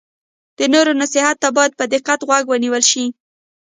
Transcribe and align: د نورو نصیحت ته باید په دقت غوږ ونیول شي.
د 0.57 0.59
نورو 0.73 0.91
نصیحت 1.01 1.37
ته 1.43 1.49
باید 1.55 1.73
په 1.79 1.85
دقت 1.93 2.19
غوږ 2.27 2.43
ونیول 2.47 2.83
شي. 2.91 3.05